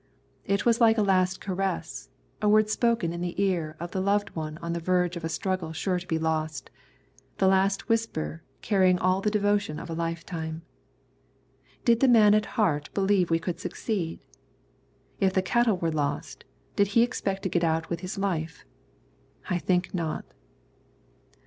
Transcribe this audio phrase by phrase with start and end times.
[0.45, 2.09] It was like a last caress,
[2.41, 5.29] a word spoken in the ear of the loved one on the verge of a
[5.29, 6.71] struggle sure to be lost,
[7.37, 10.63] the last whisper carrying all the devotion of a lifetime.
[11.85, 14.19] Did the man at heart believe we could succeed?
[15.19, 16.45] If the cattle were lost,
[16.75, 18.65] did he expect to get out with his life?
[19.51, 20.25] I think not.